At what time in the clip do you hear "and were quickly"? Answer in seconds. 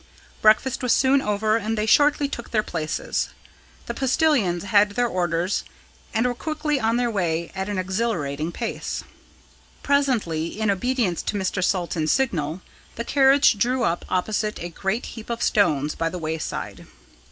6.11-6.79